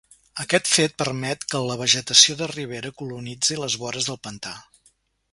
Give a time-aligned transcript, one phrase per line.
[0.43, 4.55] Aquest fet permet que la vegetació de ribera colonitzi les vores del pantà.